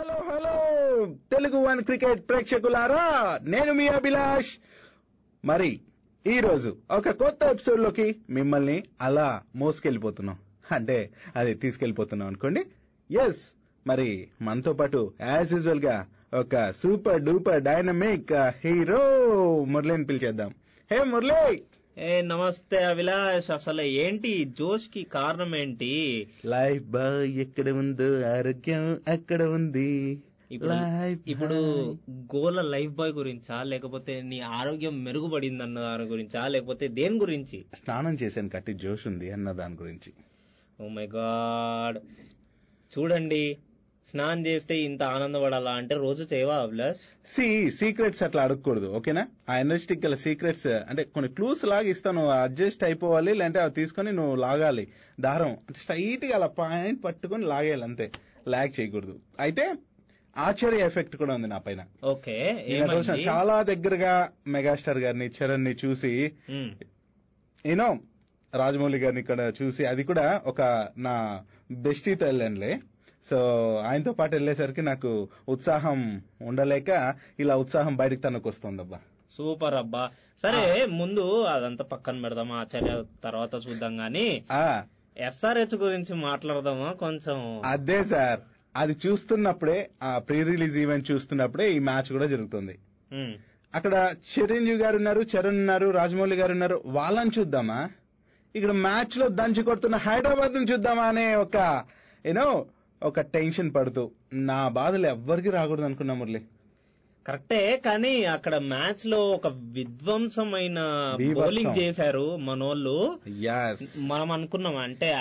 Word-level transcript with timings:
Hello 0.00 0.14
hello. 0.14 0.52
Telugu 1.32 1.56
one 1.56 1.82
cricket 1.82 2.28
ప్రేక్షకులారా 2.28 3.38
నేను 3.42 3.72
మీ 3.72 3.88
అభిలాష్. 3.88 4.58
మరి 5.44 5.80
ఈ 6.26 6.40
రోజు 6.40 6.76
ఒక 6.90 7.10
కొత్త 7.10 7.44
ఎపిసోడ్లోకి 7.44 8.16
మిమ్మల్ని 8.30 8.84
అలా 9.00 9.42
మోసుకెళ్ళిపోతున్నాం. 9.56 10.38
అంటే 10.72 11.10
అది 11.36 11.54
తీసుకెళ్ళిపోతున్నాం 11.54 12.28
అనుకోండి. 12.28 12.64
ఎస్ 13.26 13.52
మరి 13.86 14.28
మనతో 14.42 14.72
పాటు 14.72 15.12
యాజ్ 15.20 15.52
యూజువల్గా 15.52 16.06
ఒక 16.34 16.72
super 16.72 17.22
duper 17.22 17.62
dynamic 17.62 18.32
uh, 18.32 18.50
hero 18.64 19.02
మురళిని 19.64 20.04
పిలిచేద్దాం. 20.04 20.54
హే 20.92 21.04
మురళి! 21.04 21.62
ఏ 22.00 22.20
నమస్తే 22.20 22.84
అభిలాష్. 22.84 23.50
అసలు 23.50 23.80
ఏంటి 23.80 24.44
జోష్కి 24.44 25.02
కారణం 25.02 25.56
ఏంటి? 25.56 26.26
లైఫ్ 26.44 26.84
బాయ్ 26.84 27.38
ఎక్కడ 27.38 27.68
ఉందో 27.68 28.22
ఆరోగ్యం 28.22 29.00
అక్కడ 29.08 29.42
ఉంది. 29.42 30.18
ఇప్పుడు. 30.52 31.54
గోల 32.10 32.62
లైఫ్ 32.62 32.92
బాయ్ 32.92 33.12
గురించా? 33.12 33.62
లేకపోతే 33.62 34.22
నీ 34.22 34.40
ఆరోగ్యం 34.40 35.04
మెరుగుపడింది 35.04 35.62
అన్న 35.62 35.80
దాని 35.80 36.02
గురించా? 36.02 36.48
లేకపోతే 36.48 36.88
దేని 36.88 37.18
గురించి? 37.18 37.64
స్నానం 37.74 38.14
చేశాను 38.14 38.48
కట్టి 38.48 38.74
జోష్ 38.74 39.06
ఉంది 39.06 39.30
అన్న 39.30 39.52
దాని 39.52 39.74
గురించి. 39.74 40.12
ఓ 40.80 40.88
మై 40.88 41.06
గాడ్ 41.06 41.98
చూడండి. 42.98 43.58
స్నానం 44.08 44.40
చేస్తే 44.48 44.74
ఇంత 44.86 45.02
ఆనందపడాలా 45.16 45.72
అంటే 45.80 45.94
రోజు 46.04 46.22
చేయవా 46.32 46.54
అభిలాష్? 46.64 47.02
సి 47.32 47.46
సీక్రెట్స్ 47.78 48.22
అట్లా 48.26 48.40
అడగకూడదు 48.46 48.88
ఓకేనా? 48.98 49.22
ఆ 49.50 49.58
ఎనర్జెటిక్ 49.64 50.02
గల 50.06 50.16
సీక్రెట్స్ 50.24 50.66
అంటే 50.90 51.02
కొన్ని 51.14 51.28
క్లూస్ 51.36 51.62
లాగా 51.72 51.88
ఇస్తాను 51.94 52.22
అడ్జస్ట్ 52.38 52.82
అయిపోవాలి 52.88 53.32
లేదంటే 53.40 53.60
అవి 53.64 53.76
తీసుకొని 53.80 54.12
నువ్వు 54.20 54.34
లాగాలి 54.46 54.84
దారం. 55.26 55.52
అంటే 55.66 55.78
స్ట్రైట్గా 55.84 56.34
అలా 56.38 56.48
పాయింట్ 56.60 57.00
పట్టుకొని 57.06 57.46
లాగేయాలి 57.52 57.86
అంతే. 57.90 58.08
లాగ్ 58.54 58.74
చేయకూడదు. 58.78 59.16
అయితే 59.46 59.66
ఆశ్చర్య 60.36 60.88
ఎఫెక్ట్ 60.90 61.16
కూడా 61.20 61.32
ఉంది 61.38 61.48
నా 61.54 61.58
పైన. 61.66 61.80
ఓకే 62.12 62.36
చాలా 63.28 63.56
దగ్గరగా 63.70 64.12
మెగాస్టార్ 64.56 65.00
గారిని 65.04 65.26
చరణ్ని 65.38 65.74
చూసి 65.82 66.12
యూనో 67.64 67.88
రాజమౌళి 68.52 68.98
గారిని 69.02 69.20
ఇక్కడ 69.24 69.40
చూసి 69.58 69.82
అది 69.90 70.02
కూడా 70.10 70.24
ఒక 70.50 70.60
నా 71.06 71.14
బెస్టీతో 71.84 72.24
వెళ్ళానులే 72.30 72.72
సో 73.30 73.38
ఆయనతో 73.88 74.12
పాటు 74.12 74.34
వెళ్ళేసరికి 74.34 74.82
నాకు 74.82 75.28
ఉత్సాహం 75.48 76.22
ఉండలేక 76.42 77.14
ఇలా 77.40 77.56
ఉత్సాహం 77.56 77.96
బయటకు 77.96 78.20
తనకు 78.20 78.48
వస్తుందబ్బా 78.48 78.98
సూపర్ 79.30 79.74
అబ్బా. 79.74 80.10
సరే 80.42 80.86
ముందు 80.86 81.42
అదంతా 81.42 81.84
పక్కన 81.84 82.20
పెడదాం 82.22 82.52
ఆచార్య 82.52 83.04
తర్వాత 83.24 83.54
చూద్దాం 83.54 84.00
గానీ. 84.00 84.44
ఆ. 84.52 84.82
ఎస్ఆర్హెచ్ 85.16 85.74
గురించి 85.74 86.14
మాట్లాడదామా 86.14 86.92
కొంచెం? 86.92 87.62
అదే 87.64 88.04
సార్. 88.04 88.40
అది 88.76 88.96
చూస్తున్నప్పుడే 89.06 89.90
ఆ 90.02 90.18
ప్రీ 90.18 90.42
రిలీజ్ 90.42 90.78
ఈవెంట్ 90.78 91.10
చూస్తున్నప్పుడే 91.10 91.72
ఈ 91.72 91.78
మ్యాచ్ 91.78 92.12
కూడా 92.12 92.26
జరుగుతుంది. 92.26 92.78
అక్కడ 93.74 94.14
చిరంజీవి 94.38 94.78
గారు 94.78 94.96
ఉన్నారు 94.96 95.20
చరణ్ 95.20 95.58
ఉన్నారు 95.58 95.90
రాజమౌళి 95.90 96.36
గారు 96.36 96.52
ఉన్నారు. 96.52 96.82
వాళ్ళని 96.86 97.30
చూద్దామా? 97.38 97.90
ఇక్కడ 98.56 98.70
మ్యాచ్లో 98.70 99.28
దంచి 99.28 99.62
కొడుతున్న 99.62 99.96
హైదరాబాద్ను 99.96 100.58
చూద్దామా 100.58 101.02
అనే 101.02 101.34
ఒక 101.34 101.84
యూనో 102.26 102.66
ఒక 103.02 103.20
టెన్షన్ 103.20 103.74
పడుతూ 103.74 104.10
నా 104.32 104.68
బాధలు 104.68 105.06
ఎవ్వరికి 105.06 105.50
రాకూడదు 105.50 105.84
అనుకున్నా 105.84 106.14
మురళి. 106.14 106.42
కరెక్టే 107.26 107.82
కానీ 107.84 108.24
అక్కడ 108.24 108.54
మ్యాచ్లో 108.56 109.30
ఒక 109.30 109.46
విధ్వంసమైన. 109.46 110.78
బౌలింగ్ 111.34 111.78
చేశారు 111.78 112.36
మనోళ్ళు. 112.36 113.18
మనం 113.98 114.32
అనుకున్నాం 114.32 114.76
అంటే 114.76 115.16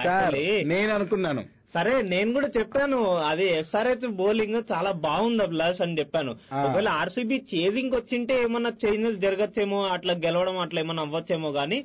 నేను 0.64 0.94
అనుకున్నాను. 0.94 1.59
సరే 1.74 1.94
నేను 2.02 2.30
కూడా 2.34 2.50
చెప్పాను 2.58 3.00
అది 3.30 3.46
ఎస్ఆర్హెచ్ 3.58 4.08
బౌలింగ్ 4.22 4.60
చాలా 4.72 4.92
బాగుంది 4.92 5.44
అభిలాష్ 5.44 5.82
అని 5.82 6.00
చెప్పాను. 6.00 6.32
ఒకవేళ 6.66 6.90
ఆర్సీబీ 7.02 7.38
చేజింగ్ 7.56 7.96
వచ్చింటే 7.96 8.36
ఏమన్నా 8.42 8.72
చేంజెస్ 8.86 9.24
జరగచ్చేమో 9.26 9.80
అట్లా 9.96 10.14
గెలవడం 10.26 10.58
అట్లా 10.58 10.82
ఏమన్నా 10.82 11.04
అవ్వచ్చేమో 11.04 11.52
గానీ 11.52 11.80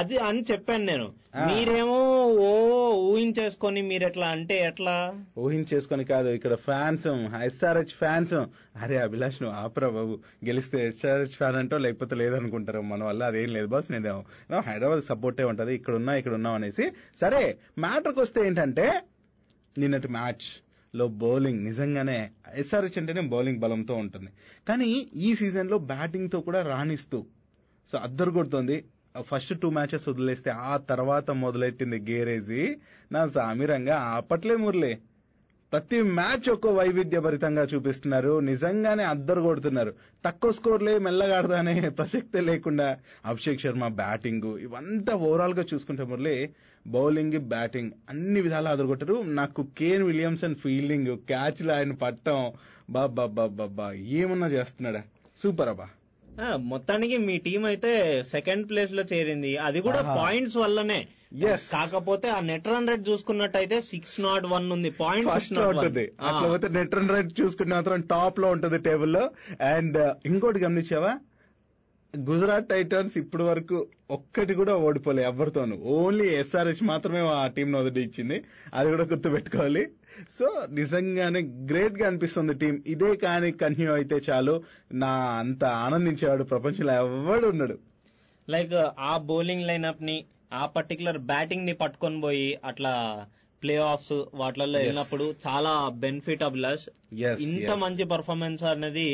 అది 0.00 0.16
అని 0.28 0.44
చెప్పాను 0.52 0.84
నేను. 0.84 1.08
మీరేమో 1.48 1.98
ఓ 2.46 2.48
ఊహించేసుకొని 3.10 3.82
మీరు 3.82 4.04
ఎట్లా 4.04 4.26
అంటే 4.26 4.56
ఎట్లా? 4.66 4.96
ఊహించేసుకొని 5.38 6.04
కాదు 6.04 6.28
ఇక్కడ 6.38 6.54
ఫ్యాన్స్ 6.66 7.06
ఎస్ఆర్హెచ్ 7.44 7.94
ఫ్యాన్స్ 8.00 8.34
అరే 8.82 8.96
అభిలాష్ 9.06 9.38
నువ్వు 9.42 9.56
ఆపరా 9.60 9.88
బాబు. 9.88 10.14
గెలిస్తే 10.44 10.78
ఎస్ఆర్హెచ్ 10.86 11.38
ఫ్యాన్ 11.38 11.56
అంటో 11.56 11.78
లేకపోతే 11.78 12.16
లేదనుకుంటారు. 12.22 12.80
మన 12.92 13.04
వల్ల 13.04 13.22
అదేం 13.24 13.50
లేదు 13.56 13.66
బాస్ 13.66 13.88
నేను 13.92 14.60
హైదరాబాద్ 14.68 15.04
సపోర్టే 15.10 15.46
ఉంటది 15.52 15.74
ఇక్కడ 15.74 15.94
ఉన్నా 15.94 16.14
ఇక్కడ 16.22 16.34
ఉన్నాం 16.40 16.54
అనేసి. 16.54 16.86
సరే 17.20 17.42
మ్యాటర్కి 17.78 18.20
వస్తే 18.20 18.40
ఏంటంటే 18.46 18.86
నిన్నటి 19.78 20.08
మ్యాచ్లో 20.08 21.08
బౌలింగ్ 21.08 21.64
నిజంగానే 21.64 22.30
ఎస్ఆర్హెచ్ 22.54 22.98
అంటేనే 22.98 23.20
బౌలింగ్ 23.20 23.58
బలంతో 23.58 23.94
ఉంటుంది. 23.94 24.30
కానీ 24.68 25.10
ఈ 25.16 25.34
సీజన్లో 25.34 25.78
బ్యాటింగ్తో 25.78 26.40
కూడా 26.40 26.62
రాణిస్తూ 26.62 27.26
సో 27.92 27.98
అద్దరు 27.98 28.30
కొడుతోంది 28.30 28.84
ఫస్ట్ 29.20 29.60
టూ 29.60 29.70
మ్యాచెస్ 29.70 30.08
వదిలేస్తే 30.08 30.50
ఆ 30.50 30.76
తర్వాత 30.76 31.30
మొదలెట్టింది 31.30 32.10
గేరేజీ? 32.10 32.76
నా 33.12 33.26
సామిరంగా 33.26 33.96
ఆపట్లే 33.96 34.56
మురళి. 34.56 34.98
ప్రతి 35.72 36.02
మ్యాచ్ 36.02 36.50
ఒక్కో 36.50 36.68
వైవిధ్యభరితంగా 36.70 37.62
చూపిస్తున్నారు. 37.62 38.40
నిజంగానే 38.40 39.04
అద్దరు 39.04 39.40
కొడుతున్నారు 39.40 39.94
తక్కువ 40.24 40.52
స్కోర్లే 40.52 40.98
మెల్లగా 40.98 41.38
ఆడదానే 41.38 41.88
ప్రసక్తే 41.88 42.40
లేకుండా 42.40 42.98
అభిషేక్ 43.26 43.60
శర్మ 43.60 43.88
బ్యాటింగ్ 43.88 44.58
ఇవంతా 44.58 45.14
ఓవరాల్గా 45.14 45.64
చూసుకుంటే 45.74 46.02
మురళి 46.02 46.50
బౌలింగ్ 46.86 47.38
బ్యాటింగ్ 47.38 47.90
అన్ని 48.10 48.40
విధాలా 48.40 48.70
అదరగొట్టారు. 48.70 49.22
నాకు 49.26 49.66
కేన్ 49.78 50.02
విలియమ్సన్ 50.02 50.54
ఫీల్డింగ్ 50.54 51.16
క్యాచ్ 51.16 51.70
ఆయన 51.70 51.92
పట్టం. 51.92 52.52
బాబా 52.90 53.26
బాబా 53.36 53.92
ఏమన్నా 53.92 54.46
చేస్తున్నాడా? 54.46 55.02
సూపర్ 55.42 55.68
అబ్బా. 55.68 55.88
మొత్తానికి 56.56 57.16
మీ 57.16 57.38
టీం 57.38 57.64
అయితే 57.64 58.22
సెకండ్ 58.22 58.68
ప్లేస్లో 58.68 59.02
చేరింది. 59.12 59.56
అది 59.56 59.80
కూడా. 59.80 60.02
పాయింట్స్ 60.02 60.56
వల్లనే. 60.56 61.06
కాకపోతే 61.72 62.28
ఆ 62.28 62.40
నెట్ 62.40 62.68
రన్ 62.68 62.88
రేట్ 62.88 63.08
చూసుకున్నట్టయితే 63.08 63.80
సిక్స్ 63.80 64.20
నాట్ 64.20 64.46
వన్ 64.46 64.72
ఉంది. 64.72 64.90
పాయింట్ 64.90 65.28
ఫస్ట్ 65.30 65.58
ఉంటుంది. 65.58 66.12
అట్లా 66.20 66.48
పోతే 66.48 66.68
నెట్ 66.68 66.94
రన్ 66.94 67.08
రేట్ 67.08 67.40
చూసుకుంటే 67.40 67.74
మాత్రం 67.74 68.00
టాప్లో 68.00 68.50
ఉంటుంది 68.50 68.78
టేబుల్లో 68.78 69.30
అండ్ 69.60 70.14
ఇంకోటి 70.26 70.58
గమనించావా? 70.58 71.18
గుజరాత్ 72.18 72.68
టైటన్స్ 72.68 73.18
ఇప్పటి 73.18 73.42
వరకు 73.42 73.86
ఒక్కటి 74.10 74.54
కూడా 74.54 74.76
ఓడిపోలే 74.76 75.22
ఎవరితోనూ. 75.22 75.76
ఓన్లీ 75.76 76.26
ఎస్ఆర్హెచ్ 76.34 76.82
మాత్రమే 76.84 77.20
ఆ 77.20 77.46
టీం 77.46 77.72
వదిలి 77.72 78.02
ఇచ్చింది. 78.02 78.44
అది 78.74 78.90
కూడా 78.90 79.02
గుర్తు 79.02 79.28
పెట్టుకోవాలి 79.28 79.86
సో 80.38 80.66
నిజంగానే 80.70 81.40
గ్రేట్గా 81.40 82.06
అనిపిస్తుంది 82.06 82.54
టీం 82.54 82.82
ఇదే 82.86 83.16
కానీ 83.16 83.52
కంటిన్యూ 83.52 83.92
అయితే 83.92 84.20
చాలు. 84.30 84.62
నా 84.92 85.12
అంత 85.38 85.64
ఆనందించేవాడు 85.64 86.44
ప్రపంచంలో 86.44 86.94
ఎవడు 86.94 87.46
ఉన్నాడు 87.46 87.78
లైక్ 88.48 88.74
ఆ 88.98 89.18
బౌలింగ్ 89.18 89.66
లైనప్ని 89.66 90.24
ఆ 90.52 90.64
పర్టికులర్ 90.74 91.20
బ్యాటింగ్ని 91.28 91.74
పట్టుకొని 91.80 92.18
పోయి 92.20 92.48
అట్లా 92.64 92.94
ప్లే 93.62 93.76
ఆఫ్స్ 93.86 94.12
వాటిలలో 94.34 94.76
Yes. 94.76 94.84
వెళ్ళినప్పుడు 94.84 95.24
చాలా 95.44 95.72
బెనిఫిట్ 96.02 96.44
అభిలాష్ 96.46 96.86
ఇంత. 97.46 97.70
మంచి 97.82 98.04
పర్ఫార్మెన్స్ 98.12 98.64
అనేది 98.70 99.08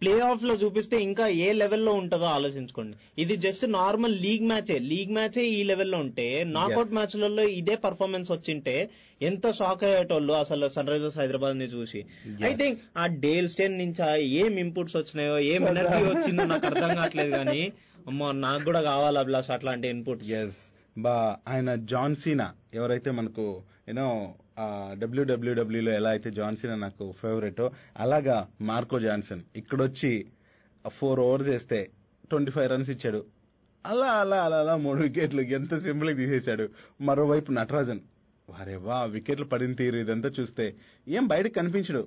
ప్లే 0.00 0.12
ఆఫ్లో 0.26 0.54
చూపిస్తే 0.60 0.96
ఇంకా 1.02 1.24
ఏ 1.40 1.48
లెవెల్లో 1.52 1.92
ఉంటుందో 1.94 2.28
ఆలోచించుకోండి 2.36 2.94
ఇది 3.18 3.34
జస్ట్ 3.44 3.64
నార్మల్ 3.72 4.14
లీగ్ 4.24 4.46
మ్యాచే 4.46 4.76
లీగ్ 4.88 5.12
మ్యాచే 5.12 5.42
ఈ 5.50 5.60
లెవెల్లో 5.62 5.98
ఉంటే 6.04 6.26
నాకౌట్. 6.54 6.94
మ్యాచ్లలో 6.96 7.44
ఇదే 7.58 7.76
పర్ఫార్మెన్స్ 7.84 8.30
వచ్చింటే 8.32 8.74
ఎంత 9.20 9.46
షాక్ 9.58 9.84
అయ్యేటోళ్ళు 9.84 10.34
అసలు 10.40 10.68
సన్ 10.68 10.90
రైజర్స్ 10.92 11.18
హైదరాబాద్ని 11.20 11.68
చూసి. 11.74 12.00
ఐ 12.42 12.52
థింక్ 12.54 12.80
ఆ 12.96 13.06
డేల్ 13.24 13.48
స్టేన్ 13.48 13.78
నుంచి 13.78 14.02
ఏం 14.40 14.52
ఇంపుట్స్ 14.64 14.96
వచ్చినాయో 14.96 15.36
ఏం 15.52 15.62
ఎనర్జీ 15.72 16.02
వచ్చిందో 16.10 16.46
నాకు 16.52 16.66
అర్థం 16.66 16.90
కావట్లేదు 16.96 17.32
కానీ 17.38 17.62
అమ్మో 18.08 18.32
నాకు 18.32 18.64
కూడా 18.64 18.82
కావాలి 18.82 19.18
అభిలాష్ 19.18 19.50
అట్లాంటి 19.50 19.88
ఇన్పుట్ 19.88 20.22
ఎస్ 20.30 20.60
బా 20.98 21.36
ఆయన 21.48 21.74
జాన్ 21.74 22.16
సీనా 22.16 22.46
ఎవరైతే 22.74 23.10
మనకు 23.10 23.44
యూనో 23.88 24.34
డబ్ల్యూడబ్ల్యూడబ్ల్యూలో 24.98 25.92
ఎలా 25.92 26.10
అయితే 26.10 26.30
జాన్ 26.30 26.56
సీనా 26.56 26.74
నాకు 26.74 27.14
ఫేవరెట్ 27.22 27.62
అలాగా 27.96 28.48
మార్కో 28.60 28.98
జాన్సన్ 28.98 29.42
ఇక్కడొచ్చి 29.56 30.26
ఫోర్ 30.88 31.20
ఓవర్స్ 31.20 31.48
వేస్తే 31.48 31.90
ట్వంటీ 32.30 32.50
ఫైవ్ 32.50 32.68
రన్స్ 32.70 32.90
ఇచ్చాడు. 32.90 33.20
అలా 33.86 34.06
అలా 34.06 34.44
అలా 34.44 34.58
అలా 34.60 34.76
మూడు 34.76 35.00
వికెట్లు 35.02 35.40
ఎంత 35.40 35.78
సింపుల్ 35.78 36.16
తీసేశాడు. 36.16 36.68
మరోవైపు 37.00 37.50
నటరాజన్. 37.52 38.00
వారే 38.48 38.76
వా 38.76 39.04
వికెట్లు 39.04 39.44
పడిన 39.44 39.72
తీరు 39.72 39.96
ఇదంతా 39.96 40.28
చూస్తే 40.40 40.74
ఏం 41.08 41.26
బయటకు 41.26 41.54
కనిపించడు. 41.54 42.02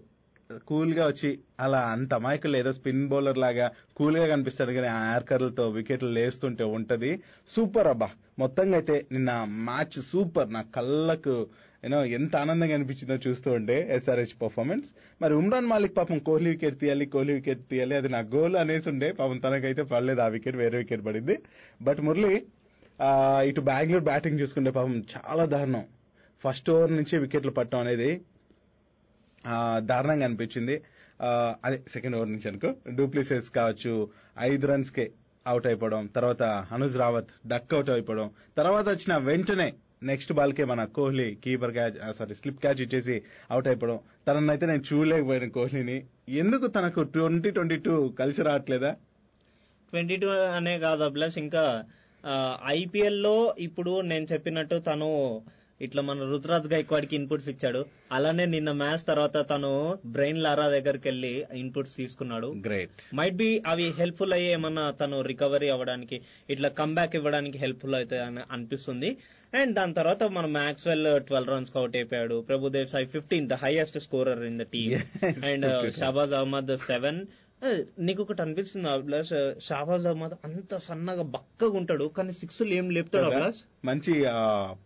కూల్గా 0.68 1.04
వచ్చి 1.08 1.30
అలా 1.60 1.80
అంత 1.92 2.12
అమాయకులు 2.14 2.56
ఏదో 2.58 2.72
స్పిన్ 2.72 3.04
బౌలర్ 3.12 3.40
లాగా 3.44 3.68
కూల్గా 3.98 4.26
కనిపిస్తాడు 4.28 4.72
కానీ 4.74 4.90
ఆ 4.90 5.02
యార్కర్లతో 5.08 5.64
వికెట్లు 5.78 6.10
లేస్తుంటే 6.18 6.66
ఉంటది. 6.76 7.12
సూపర్ 7.52 7.88
అబ్బా! 7.88 8.10
మొత్తంగా 8.40 8.76
అయితే 8.80 8.96
నిన్న 9.12 9.32
మ్యాచ్ 9.68 9.98
సూపర్. 10.10 10.50
నా 10.50 10.62
కళ్ళకు 10.76 11.36
యూనో 11.84 12.00
ఎంత 12.18 12.34
ఆనందంగా 12.44 12.76
అనిపించిందో 12.78 13.16
చూస్తూ 13.26 13.50
ఉంటే 13.58 13.76
ఎస్ఆర్హెచ్ 13.96 14.36
పర్ఫార్మెన్స్ 14.40 14.88
మరి 15.22 15.34
ఉమ్రాన్ 15.42 15.70
మాలిక్ 15.72 15.98
పాపం 15.98 16.20
కోహ్లీ 16.28 16.50
వికెట్ 16.54 16.78
తీయాలి 16.82 17.06
కోహ్లీ 17.14 17.34
వికెట్ 17.40 17.64
తీయాలి 17.72 17.96
అది 18.00 18.10
నా 18.10 18.22
గోల్ 18.34 18.56
అనేసి 18.62 18.88
ఉండే. 18.94 19.10
పాపం 19.20 19.38
తనకైతే 19.40 19.84
పడలేదు 19.92 20.22
ఆ 20.22 20.30
వికెట్ 20.36 20.58
వేరే 20.62 20.78
వికెట్ 20.84 21.04
పడింది. 21.08 21.36
బట్ 21.82 22.02
మురళి 22.08 22.34
ఇటు 23.50 23.62
బెంగళూరు 23.70 24.06
బ్యాటింగ్ 24.10 24.40
చూసుకుంటే 24.42 24.72
పాపం 24.72 24.96
చాలా 25.16 25.46
దారుణం. 25.54 25.86
ఫస్ట్ 26.44 26.70
ఓవర్ 26.72 26.92
నుంచి 26.98 27.16
వికెట్లు 27.24 27.52
పట్టడం 27.52 27.82
అనేది 27.86 28.10
దారుణంగా 29.90 30.26
అనిపించింది. 30.26 30.76
అదే 31.66 31.78
సెకండ్ 31.88 32.16
ఓవర్ 32.16 32.32
నుంచి 32.32 32.48
అనుకో. 32.50 32.70
డూప్లిసెస్ 32.96 33.48
కావచ్చు 33.50 33.94
ఐదు 34.50 34.68
రన్స్ 34.68 34.92
కే 34.92 35.06
అవుట్ 35.48 35.68
అయిపోవడం 35.68 36.04
తర్వాత 36.16 36.44
అనుజ్ 36.76 36.96
రావత్ 36.98 37.32
డక్ 37.48 37.74
అవుట్ 37.74 37.90
అయిపోవడం 37.90 38.28
తర్వాత 38.58 38.86
వచ్చిన 38.90 39.16
వెంటనే 39.30 39.68
నెక్స్ట్ 40.04 40.32
బాల్ 40.34 40.54
కే 40.54 40.64
మన 40.64 40.82
Kohli 40.96 41.28
keeper 41.44 41.72
catch 41.72 41.98
sorry 42.18 42.36
slip 42.36 42.60
catch 42.62 42.82
ఇచ్చేసి 42.82 43.16
అవుట్ 43.52 43.68
అయిపోవడం. 43.68 44.00
తననైతే 44.28 44.66
నేను 44.66 44.84
చూడలేకపోయాను 44.90 45.50
కోహ్లీని. 45.50 45.98
ఎందుకు 46.42 46.68
తనకు 46.68 47.02
ట్వంటీ 47.16 47.50
ట్వంటీ 47.50 47.78
టూ 47.86 47.94
కలిసి 48.20 48.42
రావట్లేదా? 48.42 48.92
ట్వంటీ 49.92 50.18
టూ 50.18 50.28
అనే 50.58 50.74
కాదు 50.80 51.04
అభిలాష్ 51.04 51.38
ఇంకా 51.38 51.64
ఐపీఎల్లో 52.68 53.56
ఇప్పుడు 53.60 54.02
నేను 54.02 54.28
చెప్పినట్టు 54.34 54.76
తను 54.76 55.10
ఇట్లా 55.82 56.02
మన 56.02 56.24
రుతురాజ్ 56.24 56.68
గైక్వాడ్కి 56.74 57.16
ఇన్పుట్స్ 57.16 57.50
ఇచ్చాడు. 57.50 57.86
అలానే 58.12 58.46
నిన్న 58.46 58.72
మ్యాచ్ 58.72 59.06
తర్వాత 59.08 59.38
తను 59.50 59.72
బ్రెయిన్ 60.06 60.44
లారా 60.44 60.68
దగ్గరికి 60.70 61.08
వెళ్ళి 61.08 61.46
ఇన్పుట్స్ 61.54 61.96
తీసుకున్నాడు. 61.96 62.48
గ్రేట్ 62.48 63.16
మైట్ 63.16 63.36
బి 63.36 63.64
అవి 63.68 63.88
హెల్ప్ఫుల్ 63.98 64.34
అయ్యి 64.34 64.52
ఏమన్నా 64.52 64.92
తను 64.92 65.22
రికవరీ 65.22 65.70
అవ్వడానికి 65.70 66.22
ఇట్లా 66.50 66.70
కమ్బ్యాక్ 66.70 67.16
ఇవ్వడానికి 67.16 67.58
హెల్ప్ఫుల్ 67.58 67.96
అవుతాయి 67.96 68.22
అని 68.22 68.44
అనిపిస్తుంది. 68.52 69.18
అండ్ 69.54 69.76
దాని 69.76 69.94
తర్వాత 69.94 70.24
మన 70.24 70.46
మ్యాక్స్వెల్ 70.46 71.22
ట్వెల్వ్ 71.22 71.50
రన్స్ 71.50 71.78
అవుట్ 71.78 71.96
అయిపోయాడు. 71.96 72.42
Prabhudessai 72.88 73.06
fifteen 73.06 73.50
the 73.50 73.54
highest 73.54 74.00
scorer 74.00 74.44
in 74.44 74.60
the 74.60 74.62
team 74.62 74.94
and 75.50 75.66
15. 75.66 75.92
Shahbaz 76.00 76.34
Ahmed 76.34 76.78
seven 76.78 77.20
నీకు 78.00 78.22
ఒకటి 78.24 78.42
అనిపిస్తుంది 78.42 78.88
అభిలాష్. 78.90 79.62
షాబాజ్ 79.64 80.06
అహ్మద్ 80.08 80.34
అంత 80.44 80.78
సన్నగా 80.78 81.24
బక్కగా 81.24 81.78
ఉంటాడు 81.78 82.06
కానీ 82.18 82.32
సిక్స్ 82.32 82.64
ఏం 82.64 82.90
లేపుతాడు 82.90 83.26
అభిలాష్? 83.26 83.62
మంచి 83.86 84.14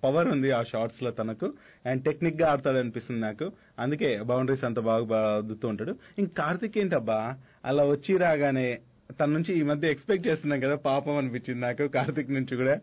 పవర్ 0.04 0.28
ఉంది 0.28 0.52
ఆ 0.52 0.62
షార్ట్స్లో 0.64 1.12
తనకు. 1.12 1.54
అండ్ 1.86 2.04
టెక్నిక్గా 2.04 2.50
ఆడతాడు 2.52 2.78
అనిపిస్తుంది 2.78 3.22
నాకు. 3.22 3.52
అందుకే 3.80 4.22
బౌండరీస్ 4.22 4.64
అంత 4.64 4.80
బాగా 4.80 5.20
అద్దుతూ 5.38 5.68
ఉంటాడు. 5.68 5.96
ఇంక 6.20 6.32
కార్తిక్ 6.38 6.78
ఏంటబ్బా? 6.78 7.38
అలా 7.66 7.84
వచ్చి 7.86 8.18
రాగానే 8.18 8.80
తన 9.20 9.26
నుంచి 9.26 9.60
ఈ 9.60 9.64
మధ్య 9.64 9.92
ఎక్స్పెక్ట్ 9.92 10.28
చేస్తున్నాం 10.28 10.60
కదా 10.60 10.76
పాపం 10.76 11.18
అనిపించింది 11.18 11.62
నాకు 11.62 11.88
కార్తిక్ 11.88 12.32
నుంచి 12.32 12.58
కూడా. 12.58 12.76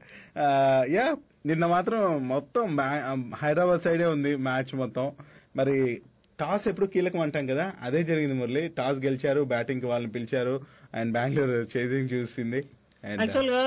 యా 0.96 1.16
నిన్న 1.46 1.66
మాత్రం 1.66 2.28
మొత్తం 2.28 2.76
హైదరాబాద్ 3.34 3.82
సైడే 3.82 4.06
ఉంది 4.06 4.36
మ్యాచ్ 4.36 4.74
మొత్తం. 4.74 5.12
మరి 5.56 5.76
టాస్ 6.40 6.68
ఎప్పుడు 6.68 6.86
కీలకం 6.86 7.20
అంటాం 7.20 7.46
కదా. 7.46 7.72
అదే 7.82 8.04
జరిగింది 8.04 8.34
మురళి. 8.34 8.68
టాస్ 8.68 8.98
గెలిచారు 8.98 9.42
బ్యాటింగ్కి 9.44 9.86
వాళ్ళని 9.86 10.12
పిలిచారు 10.12 10.60
అండ్ 10.94 11.12
బెంగళూరు 11.12 11.60
చేసింగ్ 11.76 12.12
చూసింది. 12.14 12.60
యాక్చువల్గా 13.20 13.64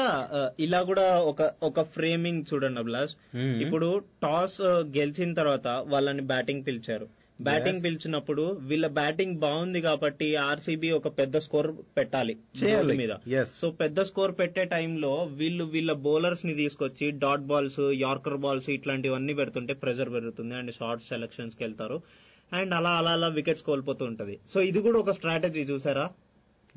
ఇలా 0.60 0.80
కూడా 0.84 1.06
ఒక 1.32 1.42
ఒక 1.64 1.82
ఫ్రేమింగ్ 1.96 2.44
చూడండి 2.50 2.80
అభిలాష్. 2.80 3.14
ఇప్పుడు 3.36 4.04
టాస్ 4.24 4.62
గెలిచిన 4.98 5.34
తర్వాత 5.34 5.68
వాళ్ళని 5.68 6.22
బ్యాటింగ్ 6.22 6.66
పిలిచారు. 6.68 7.08
బ్యాటింగ్. 7.42 7.84
పిలిచినప్పుడు 7.84 8.46
వీళ్ళ 8.70 8.88
బ్యాటింగ్ 8.88 9.36
బాగుంది 9.38 9.82
కాబట్టి 9.82 10.28
ఆర్సీబీ 10.36 10.90
ఒక 10.92 11.08
పెద్ద 11.20 11.38
స్కోర్ 11.38 11.70
పెట్టాలి 11.98 12.34
మీద. 13.02 13.14
సో 13.60 13.70
పెద్ద 13.72 14.02
స్కోర్ 14.02 14.34
పెట్టే 14.40 14.64
టైంలో 14.64 15.14
వీళ్ళు 15.42 15.66
వీళ్ళ 15.66 15.92
బౌలర్స్ని 16.08 16.54
తీసుకొచ్చి 16.54 17.12
డాట్ 17.12 17.46
బాల్స్ 17.52 17.80
యార్కర్ 18.06 18.38
బాల్స్ 18.38 18.70
ఇట్లాంటివన్నీ 18.70 19.34
పెడుతుంటే 19.34 19.74
ప్రెజర్ 19.74 20.10
పెరుగుతుంది 20.10 20.56
అండ్ 20.56 20.74
షార్ట్ 20.80 21.04
సెలక్షన్స్కి 21.04 21.64
వెళ్తారు. 21.64 22.00
అండ్ 22.54 22.74
అలా 22.74 22.90
అలా 22.90 23.12
అలా 23.12 23.28
వికెట్స్ 23.28 23.64
కోల్పోతూ 23.64 24.06
ఉంటది. 24.06 24.40
సో 24.50 24.62
ఇది 24.62 24.82
కూడా 24.82 25.00
ఒక 25.00 25.12
స్ట్రాటజీ 25.12 25.62
చూసారా? 25.62 26.10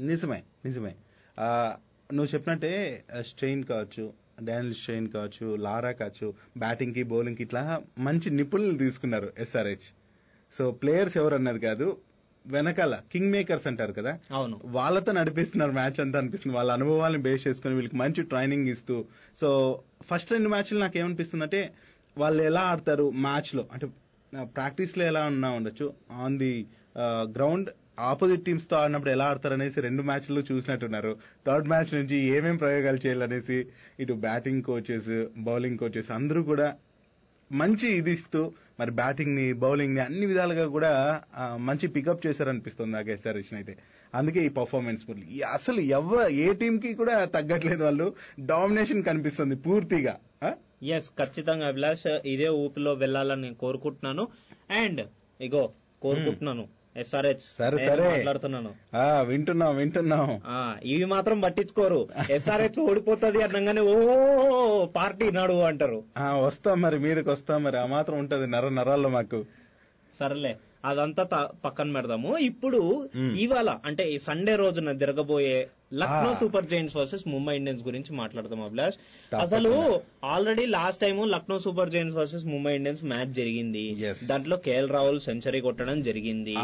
నిజమే 0.01 0.43
నిజమే. 0.65 0.95
నువ్వు 2.13 2.35
చెప్పినట్టే 2.35 3.05
స్ట్రెయిన్ 3.21 3.65
కావచ్చు 3.65 4.13
డానిల్ 4.43 4.75
స్ట్రెయిన్ 4.75 5.09
కావచ్చు 5.09 5.57
లారా 5.57 5.93
కావచ్చు 5.93 6.35
బ్యాటింగ్కి 6.57 7.03
బౌలింగ్కి 7.03 7.43
ఇట్లా 7.43 7.83
మంచి 7.99 8.31
నిపుణులు 8.31 8.79
తీసుకున్నారు 8.79 9.33
ఎస్ఆర్హెచ్ 9.39 9.87
సో 10.53 10.71
ప్లేయర్స్ 10.71 11.17
ఎవరు 11.17 11.35
అన్నది 11.35 11.61
కాదు 11.61 11.97
వెనకాల 12.47 13.01
కింగ్ 13.13 13.31
మేకర్స్ 13.33 13.67
అంటారు 13.67 13.93
కదా? 13.93 14.19
అవును. 14.31 14.61
వాళ్ళతో 14.65 15.13
నడిపిస్తున్నారు 15.13 15.73
మ్యాచ్ 15.73 16.01
అంతా 16.01 16.19
అనిపిస్తుంది. 16.19 16.57
వాళ్ళ 16.57 16.73
అనుభవాలను 16.73 17.23
బేస్ 17.23 17.49
చేసుకుని 17.49 17.75
వీళ్ళకి 17.75 17.97
మంచి 17.97 18.23
ట్రైనింగ్ 18.23 18.69
ఇస్తూ. 18.69 19.05
సో 19.41 19.81
ఫస్ట్ 20.03 20.33
రెండు 20.33 20.49
మ్యాచ్లు 20.49 20.79
నాకు 20.79 20.99
ఏమనిపిస్తుందంటే 20.99 21.73
వాళ్ళు 22.19 22.43
ఎలా 22.43 22.61
ఆడతారు 22.61 23.11
మ్యాచ్లో 23.11 23.67
అంటే 23.73 23.87
ప్రాక్టీస్లో 24.41 25.05
ఎలా 25.05 25.23
ఉన్నా 25.27 25.51
ఉండొచ్చు. 25.51 25.93
ఆన్ 26.13 26.39
ది 26.39 26.67
గ్రౌండ్ 27.37 27.71
ఆపోజిట్ 27.99 28.45
టీమ్స్తో 28.45 28.77
ఆడినప్పుడు 28.77 29.11
ఎలా 29.11 29.25
ఆడతారు 29.25 29.55
అనేసి 29.55 29.81
రెండు 29.81 30.03
మ్యాచ్లు 30.03 30.41
చూసినట్టున్నారు. 30.53 31.17
థర్డ్ 31.47 31.69
మ్యాచ్ 31.69 31.95
నుంచి 31.95 32.17
ఏమేం 32.17 32.57
ప్రయోగాలు 32.57 33.07
చేయాలనేసి 33.07 33.67
ఇటు 34.01 34.13
బ్యాటింగ్ 34.13 34.63
కోచెస్ 34.63 35.27
బౌలింగ్ 35.39 35.79
కోచెస్ 35.79 36.11
అందరూ 36.11 36.43
కూడా 36.43 36.75
మంచి 37.53 37.89
ఇది 37.93 38.13
ఇస్తూ 38.13 38.53
మరి 38.81 38.91
బ్యాటింగ్ని 38.91 39.53
బౌలింగ్ని 39.53 40.01
అన్ని 40.01 40.27
విధాలుగా 40.27 40.67
కూడా 40.67 41.23
మంచి 41.57 41.87
పికప్ 41.89 42.27
చేశారనిపిస్తుంది 42.27 42.93
నాకు 42.93 43.11
ఎస్ఆర్ 43.11 43.37
అయితే. 43.37 43.77
అందుకే 44.15 44.47
ఈ 44.47 44.49
పర్ఫార్మెన్స్ 44.49 45.05
అసలు 45.55 45.81
ఎవ 45.81 46.29
ఏ 46.31 46.53
టీం 46.53 46.79
కి 46.79 46.95
కూడా 46.95 47.25
తగ్గట్లేదు 47.25 47.85
వాళ్ళు. 47.85 48.15
డామినేషన్ 48.41 49.03
కనిపిస్తుంది 49.03 49.57
పూర్తిగా. 49.57 50.17
ఎస్ 50.83 51.11
ఖచ్చితంగా 51.11 51.67
అభిలాష్ 51.67 52.19
ఇదే 52.25 52.49
ఊపిలో 52.49 52.93
వెళ్ళాలని 52.93 53.43
నేను 53.43 53.55
కోరుకుంటున్నాను. 53.55 54.29
అండ్ 54.71 55.01
ఇగో 55.41 55.71
కోరుకుంటున్నాను. 56.03 56.69
ఎస్ఆర్హెచ్ 56.97 57.55
సరే, 57.55 57.79
సరే. 57.79 58.09
మాట్లాడుతున్నాను. 58.09 58.75
ఆ, 58.97 59.21
వింటున్నాం 59.21 59.77
వింటున్నాం. 59.77 60.41
ఆ 60.47 60.77
ఇవి 60.85 61.05
మాత్రం 61.05 61.41
పట్టించుకోరు. 61.41 62.09
ఎస్ఆర్హెచ్ 62.31 62.81
ఓడిపోతుంది 62.81 63.43
అనగానే 63.43 63.81
ఓ 63.81 64.87
పార్టీ 64.87 65.31
నడు 65.31 65.53
అంటారు. 65.53 66.05
ఆ, 66.19 66.37
వస్తాం 66.37 66.81
మరి 66.81 66.99
మీదకి 66.99 67.31
వస్తాం 67.31 67.63
మరి. 67.63 67.79
ఆ 67.79 67.87
మాత్రం 67.87 68.19
ఉంటది 68.19 68.47
నర 68.47 68.69
నరాల్లో 68.69 69.09
మాకు. 69.09 69.45
సర్లే 70.21 70.57
అదంతా 70.85 71.49
పక్కన 71.65 71.93
పెడదాము. 71.93 72.39
ఇప్పుడు 72.39 73.09
మ్మ్. 73.17 73.37
ఇవాళ 73.37 73.79
అంటే 73.85 74.13
ఈ 74.13 74.19
సండే 74.19 74.57
రోజున 74.57 74.93
జరగబోయే 74.93 75.69
Lucknow. 75.95 76.35
Super 76.35 76.67
giants 76.67 76.97
versus 76.97 77.25
Mumbai 77.29 77.57
Indians 77.57 77.85
గురించి 77.85 78.13
మాట్లాడదాం 78.17 78.61
అభిలాష్. 78.63 78.97
అసలు 79.41 79.73
already 80.25 80.67
last 80.67 81.01
time 81.01 81.19
Lucknow 81.29 81.59
super 81.59 81.91
giants 81.91 82.17
versus 82.19 82.45
Mumbai 82.45 82.77
Indians 82.77 83.05
match 83.05 83.33
జరిగింది. 83.41 83.85
దాంట్లో 84.27 84.57
కేఎల్ 84.57 84.91
రాహుల్ 84.91 85.21
సెంచరీ 85.21 85.61
కొట్టడం 85.61 86.03
జరిగింది. 86.03 86.57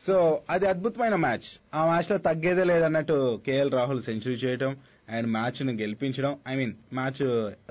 సో 0.00 0.42
అది 0.50 0.66
అద్భుతమైన 0.66 1.14
మ్యాచ్. 1.14 1.48
ఆ 1.74 1.80
మ్యాచ్లో 1.86 2.16
తగ్గేదే 2.18 2.64
లేదన్నట్టు 2.64 3.40
కేఎల్ 3.46 3.72
రాహుల్ 3.72 4.02
సెంచరీ 4.02 4.34
చేయడం 4.34 4.76
అండ్ 5.08 5.28
మ్యాచ్ను 5.28 5.72
గెలిపించడం. 5.72 6.32
I 6.48 6.54
mean 6.56 6.74
match 6.98 7.22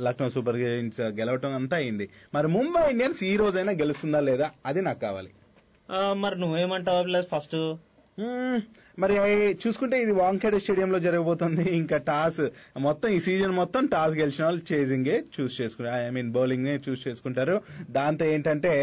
Lucknow 0.01 0.29
super 0.29 0.57
giants 0.57 1.01
గెలవటం 1.01 1.51
అంతా 1.55 1.77
అయింది. 1.77 2.09
మరి 2.33 2.47
ముంబై 2.47 2.89
ఇండియన్స్ 2.91 3.23
ఈ 3.23 3.35
రోజైనా 3.35 3.71
గెలుస్తుందా 3.71 4.19
లేదా? 4.19 4.49
అది 4.65 4.81
నాకు 4.81 4.99
కావాలి. 4.99 5.31
మరి 6.23 6.39
నువ్వేమంటావు 6.39 6.97
అభిలాష్ 6.97 7.27
ఫస్ట్. 7.35 7.59
మరి 8.99 9.15
చూసుకుంటే 9.51 10.01
ఇది 10.01 10.11
వాంఖేడే 10.11 10.59
స్టేడియం 10.59 10.91
లో 10.91 10.99
జరగబోతుంది. 10.99 11.63
ఇంకా 11.75 11.97
టాస్ 11.97 12.41
మొత్తం 12.77 13.09
ఈ 13.09 13.19
సీజన్ 13.19 13.51
మొత్తం 13.51 13.85
టాస్ 13.85 14.15
గెలిచిన 14.15 14.45
వాళ్ళు 14.45 14.73
చేసింగే 14.73 15.23
చూస్ 15.35 15.61
చేసుకుంటారు. 15.61 16.01
ఐ 16.07 16.09
మీన్ 16.09 16.31
బౌలింగ్ 16.31 16.63
నే 16.63 16.79
చూస్ 16.89 17.07
చేసుకుంటారు. 17.07 17.61
దాంతో 17.91 18.25
ఏంటంటే 18.25 18.73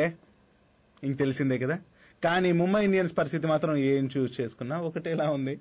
ఇంక 1.05 1.19
తెలిసిందే 1.19 1.59
కదా. 1.59 1.79
కానీ 2.25 2.53
ముంబై 2.53 2.85
ఇండియన్స్ 2.85 3.19
పరిస్థితి 3.19 3.47
మాత్రం 3.47 3.77
ఏం 3.77 4.11
చూస్ 4.17 4.41
చేసుకున్నా 4.41 4.77
ఒకటేలా 4.81 5.31
ఉంది. 5.31 5.59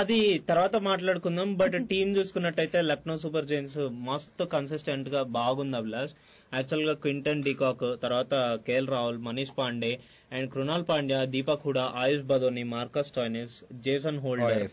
అది 0.00 0.18
తర్వాత 0.48 0.76
మాట్లాడుకుందాం 0.86 1.50
బట్ 1.60 1.74
టీం 1.90 2.08
చూసుకున్నట్టయితే 2.16 2.78
లక్నో 2.90 3.14
సూపర్ 3.22 3.48
జైన్స్ 3.50 3.76
మస్తు 4.08 4.44
కన్సిస్టెంట్గా 4.54 5.20
బాగుంది 5.36 5.76
అభిలాష్. 5.80 6.14
యాక్చువల్గా 6.52 6.94
క్వింటన్ 7.04 7.44
డికాక్ 7.46 7.84
తర్వాత 8.04 8.32
KL 8.66 8.90
Rahul 8.94 9.20
Manish 9.26 9.54
Pandey 9.58 9.92
and 10.32 10.48
Krunal 10.54 10.86
Pandya 10.90 11.20
Deepak 11.34 11.66
Hooda 11.66 11.84
Ayush 12.02 12.26
Badoni 12.32 12.64
Marcus 12.74 13.14
Stoinis 13.18 13.54
Jason 13.86 14.20
Holder 14.24 14.64
Oh. 14.64 14.68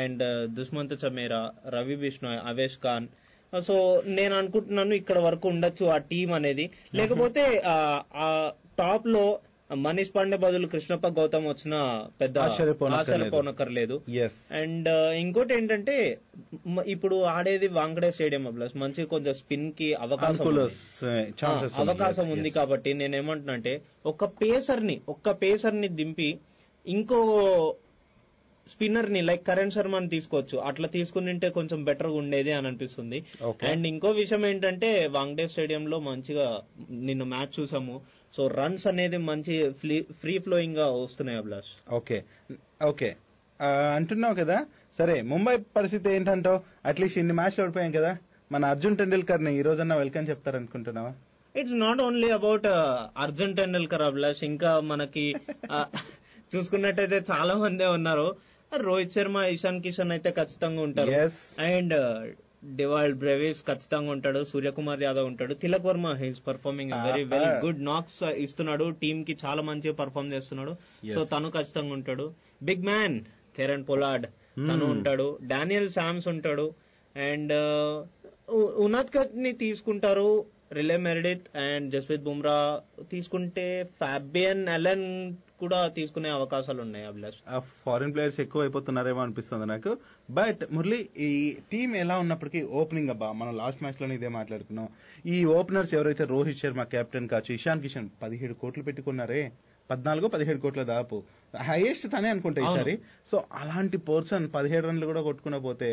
And 0.00 0.22
Dushmantha 0.58 0.94
Chameera 1.04 1.42
Ravi 1.76 1.96
Bishnoi 2.04 2.40
Avesh 2.52 2.78
Khan. 2.84 3.06
So 3.52 3.74
నేను 4.18 4.34
అనుకుంటున్నాను 4.40 4.94
ఇక్కడ 5.00 5.18
వరకు 5.26 5.46
ఉండొచ్చు 5.48 5.84
ఆ 5.96 5.98
టీం 6.10 6.30
అనేది. 6.38 6.64
లేకపోతే 6.94 7.42
ఆ 8.24 8.28
టాప్లో 8.80 9.26
మనీష్ 9.70 10.10
పాండే 10.16 10.36
బదులు 10.36 10.66
కృష్ణప్ప 10.66 11.06
గౌతమ్ 11.08 11.46
వచ్చిన 11.48 11.74
పెద్ద 12.20 12.38
ఆశ్చర్యపోనక్కర్లేదు. 12.38 13.96
అండ్ 14.54 14.88
ఇంకోటి 15.18 15.54
ఏంటంటే 15.54 15.96
ఇప్పుడు 16.86 17.16
ఆడేది 17.22 17.68
వాంకడే 17.68 18.10
స్టేడియం 18.10 18.44
ప్లస్ 18.56 18.76
మంచి 18.76 19.04
కొంచెం 19.04 19.34
స్పిన్కి 19.34 19.94
అవకాశం 19.94 20.46
అవకాశం 21.78 22.28
ఉంది 22.30 22.50
కాబట్టి 22.50 22.92
నేను 22.94 23.16
ఏమంటున్నా 23.16 23.54
అంటే 23.54 23.74
ఒక 24.06 24.24
పేసర్ని 24.42 25.00
ఒక్క 25.08 25.30
పేసర్ని 25.42 25.88
దింపి 25.88 26.30
ఇంకో 26.86 27.20
స్పిన్నర్ని 28.66 29.20
లైక్ 29.22 29.44
కరణ్ 29.46 29.70
శర్మని 29.70 30.08
తీసుకోవచ్చు. 30.08 30.56
అట్లా 30.68 30.88
తీసుకుని 30.88 31.30
ఉంటే 31.34 31.48
కొంచెం 31.50 31.80
బెటర్గా 31.84 32.16
ఉండేది 32.22 32.52
అని 32.52 32.66
అనిపిస్తుంది. 32.66 33.18
అండ్ 33.70 33.86
ఇంకో 33.86 34.10
విషయం 34.20 34.46
ఏంటంటే 34.46 34.88
వాంగ్డే 35.16 35.46
స్టేడియం 35.48 35.84
లో 35.86 35.98
మంచిగా 36.08 36.46
నిన్న 37.08 37.22
మ్యాచ్ 37.34 37.54
చూసాము. 37.60 37.96
సో 38.32 38.46
రన్స్ 38.58 38.86
అనేది 38.92 39.18
మంచి 39.30 39.54
ఫ్రీ 40.22 40.34
ఫ్లోయింగ్గా 40.46 40.86
వస్తున్నాయి 41.04 41.38
అభిలాష్. 41.38 41.72
ఓకే 41.92 42.18
ఓకే 42.82 43.10
అంటున్నావు 43.98 44.34
కదా? 44.34 44.56
సరే 44.98 45.14
ముంబై 45.32 45.54
పరిస్థితి 45.76 46.08
ఏంటంటావు? 46.16 46.58
అట్లీస్ట్ 46.90 47.18
ఇన్ని 47.18 47.34
మ్యాచ్లు 47.40 47.62
ఓడిపోయాం 47.64 47.92
కదా. 47.98 48.10
మన 48.50 48.64
అర్జున్ 48.72 48.98
టెండూల్కర్ని 48.98 49.52
ఈ 49.58 49.62
రోజన్నా 49.62 49.94
welcome 49.96 50.28
చెప్తారనుకుంటున్నావా? 50.30 51.12
It's 51.54 51.78
not 51.80 52.00
only 52.00 52.28
about 52.30 52.66
Arjun 53.24 53.56
Tendulkar 53.56 54.02
Abhilash. 54.02 54.42
ఇంకా 54.44 54.72
మనకి 54.92 55.24
చూసుకున్నట్టయితే 56.52 57.18
చాలా 57.30 57.54
మందే 57.54 57.86
ఉన్నారు. 57.96 58.26
రోహిత్ 58.82 59.12
శర్మ 59.12 59.36
ఇషాన్ 59.36 59.82
కిషన్ 59.82 60.10
అయితే 60.10 60.30
ఖచ్చితంగా 60.30 60.82
ఉంటారు. 60.82 61.10
అండ్ 61.62 61.94
డివాల్డ్ 62.76 63.18
బ్రెవిస్ 63.18 63.64
ఖచ్చితంగా 63.66 64.10
ఉంటాడు. 64.10 64.44
సూర్యకుమార్ 64.44 65.02
యాదవ్ 65.02 65.26
ఉంటాడు. 65.26 65.54
Tilak 65.54 65.86
Varma 65.86 66.12
he's 66.12 66.42
performing 66.46 66.92
very 66.92 67.24
very. 67.24 67.44
Good 67.44 67.84
knocks 67.84 68.22
ఇస్తున్నాడు. 68.22 68.90
టీమ్కి 68.90 69.36
చాలా 69.44 69.62
మంచిగా 69.62 69.94
పర్ఫార్మ్ 69.94 70.32
చేస్తున్నాడు. 70.32 70.76
సో. 71.14 71.24
తను 71.24 71.50
ఖచ్చితంగా 71.50 71.92
ఉంటాడు. 71.92 72.34
బిగ్ 72.62 72.82
మ్యాన్ 72.82 73.20
కెరన్ 73.56 73.84
పొలాడ్ 73.88 74.26
తను. 74.58 74.84
ఉంటాడు. 74.86 75.38
డానియల్ 75.42 75.90
శామ్స్ 75.90 76.28
ఉంటాడు. 76.28 76.74
అండ్ 77.16 77.52
ఉనాద్ 78.54 79.18
కట్ని 79.18 79.52
తీసుకుంటారు. 79.52 80.44
Riley 80.72 80.96
Meredith 80.96 81.56
and 81.56 81.90
Jasprit 81.90 82.22
Bumrah 82.22 82.80
తీసుకుంటే 83.10 83.84
ఫ్యాబియన్ 83.84 84.68
అలెన్ 84.68 85.34
కూడా 85.62 85.78
తీసుకునే 85.98 86.30
అవకాశాలు 86.38 86.80
ఉన్నాయి 86.86 87.04
అభిలాష్. 87.10 87.38
ఫారిన్ 87.84 88.12
ప్లేయర్స్ 88.14 88.40
ఎక్కువ 88.44 88.64
అయిపోతున్నారేమో 88.64 89.20
అనిపిస్తుంది 89.24 89.66
నాకు. 89.72 89.92
బట్ 90.38 90.62
మురళి 90.72 90.98
ఈ 91.26 91.30
టీం 91.72 91.90
ఎలా 92.02 92.16
ఉన్నప్పటికీ 92.24 92.62
ఓపెనింగ్ 92.80 93.12
అబ్బా 93.14 93.28
మనం 93.40 93.54
లాస్ట్ 93.62 93.82
మ్యాచ్లోనే 93.84 94.14
ఇదే 94.20 94.30
మాట్లాడుకున్నాం. 94.38 94.88
ఈ 95.34 95.38
ఓపెనర్స్ 95.58 95.94
ఎవరైతే 95.98 96.24
రోహిత్ 96.34 96.60
శర్మ 96.64 96.82
కెప్టెన్ 96.94 97.28
కావచ్చు 97.32 97.54
ఇషాన్ 97.54 97.82
కిషన్ 97.86 98.08
పదిహేడు 98.22 98.56
కోట్లు 98.62 98.84
పెట్టుకున్నారే. 98.88 99.42
పద్నాలుగు 99.90 100.28
పదిహేడు 100.34 100.60
కోట్ల 100.64 100.82
దాపు. 100.82 101.16
హైయెస్ట్ 101.68 102.06
తనే 102.12 102.28
అనుకుంటా 102.34 102.60
ఈసారి. 102.62 102.94
సో 103.30 103.36
అలాంటి 103.62 103.98
పర్సన్ 104.08 104.46
పదిహేడు 104.54 104.86
రన్లు 104.86 105.06
కూడా 105.06 105.22
కొట్టుకున్న 105.28 105.58
పోతే 105.66 105.90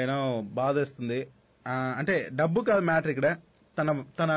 యూనో 0.00 0.18
బాధేస్తుంది. 0.60 1.20
అంటే 1.98 2.14
డబ్బు 2.40 2.60
కాదు 2.60 2.84
మ్యాటర్ 2.90 3.12
ఇక్కడ. 3.14 3.28
తన 3.78 4.04
తన 4.20 4.32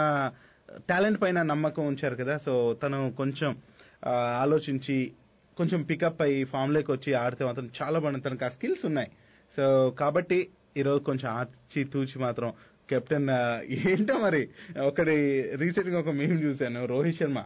టాలెంట్ 0.90 1.20
పైన 1.22 1.42
నమ్మకం 1.52 1.84
ఉంచారు 1.92 2.16
కదా. 2.22 2.38
సో 2.46 2.54
తను 2.84 3.00
కొంచెం 3.18 3.52
ఆలోచించి 4.06 5.14
కొంచెం 5.58 5.84
పికప్ 5.84 6.22
అయ్యి 6.22 6.44
ఫామ్లోకి 6.44 6.92
వచ్చి 6.92 7.14
ఆడితే 7.14 7.46
మాత్రం 7.46 7.70
చాలా 7.82 8.00
బాగుంది. 8.00 8.30
తనకు 8.30 8.46
ఆ 8.46 8.48
స్కిల్స్ 8.48 8.86
ఉన్నాయి. 8.86 9.12
సో 9.56 9.90
కాబట్టి 10.00 10.50
ఈరోజు 10.78 11.04
కొంచెం 11.04 11.32
ఆచి 11.32 11.84
తూచి 11.84 12.20
మాత్రం 12.20 12.54
కెప్టెన్ 12.90 13.30
ఏంటో 13.70 14.18
మరి? 14.18 14.50
ఒకటి 14.82 15.16
రీసెంట్గా 15.56 16.00
ఒక 16.00 16.10
మేము 16.10 16.34
చూశాను. 16.34 16.86
రోహిత్ 16.86 17.18
శర్మ 17.18 17.44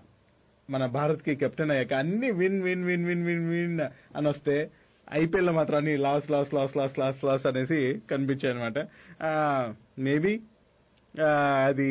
మన 0.70 0.86
భారత్కి 0.86 1.36
కెప్టెన్ 1.36 1.72
అయ్యాక 1.72 1.94
అన్ని 1.94 2.32
win 2.32 2.62
win 2.64 2.84
win 2.84 3.06
win 3.06 3.26
win 3.26 3.50
win 3.50 3.80
అని 4.18 4.28
వస్తే 4.28 4.72
ఐపీఎల్లో 5.14 5.54
మాత్రం 5.54 5.78
అన్ని 5.78 5.98
loss 5.98 6.32
loss 6.32 6.54
loss 6.54 6.78
loss 6.78 7.00
loss 7.00 7.24
loss 7.24 7.46
అనేసి 7.46 8.02
కనిపించాయి 8.12 8.54
అనమాట 8.54 8.80
మేబీ 10.00 10.42
అది 11.68 11.90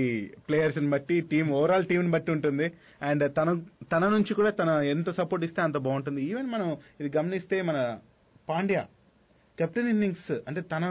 ప్లేయర్స్ని 0.48 0.90
బట్టి 0.90 1.20
టీం 1.20 1.50
ఓవరాల్ 1.50 1.86
టీం 1.86 2.02
ని 2.02 2.10
బట్టి 2.10 2.30
ఉంటుంది. 2.32 2.72
అండ్ 3.02 3.36
తన 3.36 3.48
తన 3.92 4.08
నుంచి 4.08 4.34
కూడా 4.34 4.50
తన 4.50 4.68
ఎంత 4.68 5.10
సపోర్ట్ 5.10 5.44
ఇస్తే 5.44 5.62
అంత 5.62 5.76
బాగుంటుంది. 5.76 6.22
ఈవెన్ 6.22 6.46
మనం 6.46 6.76
ఇది 7.00 7.18
గమనిస్తే 7.18 7.62
మన 7.62 7.98
పాండ్యా 8.48 8.82
కెప్టెన్ 9.60 9.88
ఇన్నింగ్స్ 9.88 10.30
అంటే 10.48 10.60
తన 10.72 10.84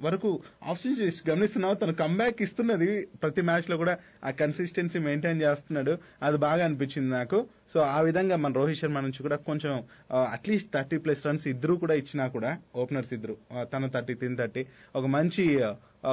వరకు 0.00 0.30
ఆప్షన్ 0.70 0.94
గమనిస్తున్నావు? 1.30 1.74
తను 1.74 1.92
కంబ్యాక్ 2.02 2.42
ఇస్తున్నది 2.42 2.88
ప్రతి 3.22 3.42
మ్యాచ్లో 3.48 3.76
కూడా 3.82 3.94
ఆ 4.24 4.30
కన్సిస్టెన్సీ 4.30 4.98
మెయింటైన్ 4.98 5.42
చేస్తున్నాడు. 5.42 5.98
అది 6.22 6.38
బాగా 6.46 6.64
అనిపించింది 6.64 7.10
నాకు. 7.10 7.38
సో 7.74 7.80
ఆ 7.80 8.00
విధంగా 8.00 8.36
మన 8.36 8.52
రోహిత్ 8.52 8.80
శర్మ 8.80 9.00
నుంచి 9.00 9.20
కూడా 9.26 9.36
కొంచెం 9.36 9.72
అట్లీస్ట్ 10.36 10.70
థర్టీ 10.74 10.98
ప్లస్ 11.04 11.22
రన్స్ 11.26 11.46
ఇద్దరు 11.48 11.74
కూడా 11.74 11.94
ఇచ్చినా 11.94 12.24
కూడా 12.36 12.50
ఓపెనర్స్ 12.74 13.12
ఇద్దరు 13.12 13.36
తన 13.72 13.86
థర్టీ 13.86 14.14
తిన్ 14.14 14.36
థర్టీ 14.36 14.64
ఒక 14.96 15.06
మంచి 15.16 15.44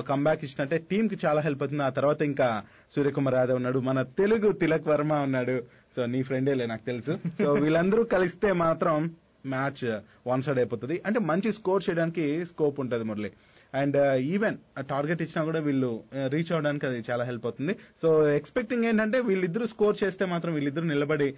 కంబ్యాక్ 0.10 0.43
ఇచ్చినట్టే 0.46 0.77
టీమ్కి 0.91 1.17
చాలా 1.25 1.41
హెల్ప్ 1.41 1.62
అవుతుంది. 1.63 1.84
ఆ 1.84 1.89
తర్వాత 1.89 2.22
ఇంకా 2.22 2.48
సూర్యకుమార్ 2.96 3.36
యాదవ్ 3.36 3.55
ఉన్నాడు 3.55 3.79
మన 3.79 4.01
తెలుగు 4.01 4.51
తిలక్ 4.51 4.88
వర్మ 4.88 5.13
ఉన్నాడు. 5.13 5.58
సో 5.96 6.05
నీ 6.05 6.22
ఫ్రెండేలే 6.24 6.65
నాకు 6.65 6.86
తెలుసు. 6.86 7.13
సో 7.43 7.53
వీళ్ళందరూ 7.53 8.03
కలిస్తే 8.03 8.51
మాత్రం 8.53 9.12
మ్యాచ్ 9.45 10.01
వన్ 10.27 10.41
సైడ్ 10.41 10.57
అయిపోతుంది. 10.57 11.01
అంటే 11.05 11.19
మంచి 11.19 11.53
స్కోర్ 11.53 11.83
చేయడానికి 11.89 12.45
స్కోప్ 12.45 12.79
ఉంటుంది 12.79 13.03
Murali. 13.03 13.31
And 13.75 13.97
uh, 13.97 14.17
even 14.33 14.57
target 14.79 15.21
uh, 15.21 15.25
ఇచ్చినా 15.27 15.45
కూడా 15.45 15.59
వీళ్ళు 15.59 16.03
uh, 16.15 16.27
రీచ్ 16.27 16.51
అవడానికి 16.51 16.85
అది 16.85 17.03
చాలా 17.12 17.23
హెల్ప్ 17.23 17.45
అవుతుంది. 17.45 17.75
సో 18.01 18.29
ఎక్స్పెక్టింగ్ 18.29 18.85
ఏంటంటే 18.85 19.19
వీళ్ళిద్దరూ 19.19 19.65
స్కోర్ 19.65 19.97
చేస్తే 20.03 20.25
మాత్రం 20.25 20.53
వీళ్ళిద్దరు 20.53 20.85
నిలబడి 20.85 21.35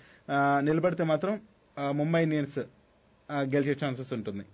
నిలబడితే 0.61 1.03
మాత్రం 1.03 1.39
ముంబై 1.91 2.23
ఇండియన్స్ 2.23 2.59
గెలిచే 3.31 3.75
ఛాన్సెస్ 3.85 4.13
ఉంటుంది. 4.13 4.45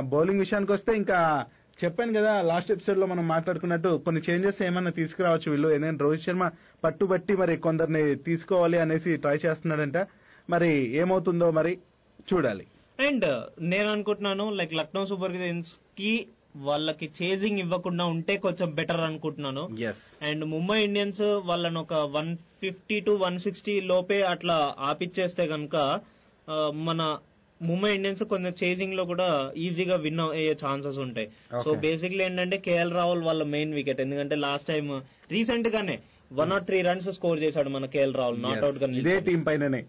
బౌలింగ్ 0.00 0.38
విషయానికి 0.38 0.72
వస్తే 0.72 0.96
ఇంకా 0.96 1.46
చెప్పాను 1.84 2.12
కదా 2.12 2.42
లాస్ట్ 2.42 2.70
ఎపిసోడ్లో 2.72 3.06
మనం 3.06 3.28
మాట్లాడుకున్నట్టు 3.28 4.02
కొన్ని 4.04 4.22
చేంజెస్ 4.30 4.62
ఏమన్నా 4.62 4.90
తీసుకురావచ్చు 4.90 5.50
వీళ్ళు. 5.50 5.68
ఎందుకంటే 5.68 6.04
రోహిత్ 6.04 6.22
శర్మ 6.22 6.50
పట్టుబట్టి 6.84 7.36
మరి 7.36 7.56
కొందరిని 7.56 8.14
తీసుకోవాలి 8.14 8.78
అనేసి 8.78 9.16
ట్రై 9.16 9.36
చేస్తున్నాడంట. 9.46 9.98
మరి 10.50 10.70
ఏమవుతుందో 11.02 11.50
మరి 11.50 11.78
చూడాలి. 12.32 12.66
అండ్ 13.00 13.24
నేను 13.60 13.88
అనుకుంటున్నాను 13.90 14.50
లైక్ 14.50 14.74
లక్నో 14.74 15.04
సూపర్ 15.04 15.32
కింగ్స్కి 15.32 16.26
వాళ్ళకి 16.56 17.10
చేజింగ్ 17.22 17.58
ఇవ్వకుండా 17.58 18.04
ఉంటే 18.04 18.36
కొంచెం 18.36 18.74
బెటర్ 18.74 19.00
అనుకుంటున్నాను. 19.00 19.68
అండ్ 20.22 20.44
ముంబై 20.44 20.84
ఇండియన్స్ 20.84 21.20
వాళ్ళని 21.20 21.78
ఒక 21.78 21.94
one 21.94 22.36
fifty 22.36 23.00
to 23.00 23.10
one 23.10 23.38
sixty 23.38 23.80
లోపే 23.80 24.22
అట్లా 24.22 24.74
ఆపిచ్చేస్తే 24.78 25.46
కనుక 25.46 26.00
మన 26.74 27.18
ముంబై 27.62 27.94
ఇండియన్స్ 27.94 28.22
కొంచెం 28.22 28.54
చేజింగ్లో 28.64 29.04
కూడా 29.04 29.52
ఈజీగా 29.56 29.96
విన్ 29.96 30.20
అయ్యే 30.20 30.56
ఛాన్సెస్ 30.66 30.98
ఉంటాయి. 30.98 31.28
సో. 31.64 31.70
బేసిక్లీ 31.74 32.24
ఏంటంటే 32.24 32.58
కేఎల్ 32.58 32.92
రాహుల్ 32.92 33.22
వాళ్ళ 33.22 33.42
మెయిన్ 33.42 33.74
వికెట్ 33.74 34.00
ఎందుకంటే 34.00 34.34
లాస్ట్ 34.36 34.68
టైం 34.68 35.02
రీసెంట్ 35.30 35.68
గానే 35.68 35.98
one 36.32 36.52
or 36.52 36.64
three 36.64 36.82
runs 36.82 37.12
score 37.12 37.42
చేశాడు 37.42 37.68
మన 37.68 37.86
కేఎల్ 37.86 38.14
రాహుల్ 38.14 38.42
నాట్ 38.42 38.64
అవుట్గా 38.64 38.86
ఇదే. 38.98 39.20
టీం 39.20 39.42
పైననే. 39.42 39.84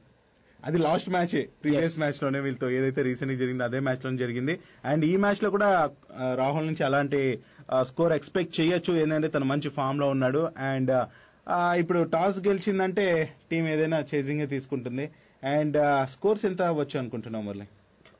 అది 0.65 0.77
లాస్ట్ 0.77 1.09
మ్యాచ్ 1.09 1.45
ప్రీవియస్. 1.63 1.99
మ్యాచ్లోనే 1.99 2.39
వీళ్ళతో 2.39 2.69
ఏదైతే 2.69 3.01
రీసెంట్గా 3.01 3.39
జరిగిందో 3.39 3.63
అదే 3.63 3.79
మ్యాచ్లోనే 3.79 4.17
జరిగింది. 4.17 4.59
అండ్ 4.85 5.05
ఈ 5.05 5.15
మ్యాచ్లో 5.15 5.49
కూడా 5.49 5.89
రాహుల్ 6.35 6.67
నుంచి 6.67 6.83
అలాంటి 6.83 7.39
స్కోర్ 7.81 8.13
ఎక్స్పెక్ట్ 8.13 8.61
చేయొచ్చు. 8.61 8.93
ఏంటంటే 8.93 9.27
తను 9.27 9.45
మంచి 9.45 9.69
ఫామ్లో 9.69 10.09
ఉన్నాడు. 10.09 10.51
అండ్ 10.57 11.07
ఇప్పుడు 11.49 12.03
టాస్ 12.03 12.47
గెలిచిందంటే 12.47 13.33
టీం 13.51 13.67
ఏదైనా 13.67 14.05
చేజింగ్ 14.15 14.47
తీసుకుంటుంది. 14.47 15.09
అండ్ 15.43 16.07
స్కోర్స్ 16.09 16.45
ఎంత 16.45 16.61
అవ్వచ్చు 16.61 16.99
అనుకుంటున్నాం 16.99 17.45
మురళి? 17.45 17.67